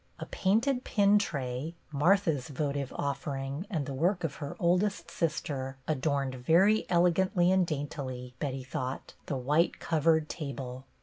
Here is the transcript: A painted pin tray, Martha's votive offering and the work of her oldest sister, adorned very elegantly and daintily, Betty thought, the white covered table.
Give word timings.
A 0.17 0.25
painted 0.25 0.83
pin 0.83 1.19
tray, 1.19 1.75
Martha's 1.91 2.47
votive 2.47 2.91
offering 2.95 3.67
and 3.69 3.85
the 3.85 3.93
work 3.93 4.23
of 4.23 4.37
her 4.37 4.55
oldest 4.57 5.11
sister, 5.11 5.77
adorned 5.87 6.33
very 6.33 6.87
elegantly 6.89 7.51
and 7.51 7.67
daintily, 7.67 8.33
Betty 8.39 8.63
thought, 8.63 9.13
the 9.27 9.37
white 9.37 9.77
covered 9.79 10.27
table. 10.27 10.85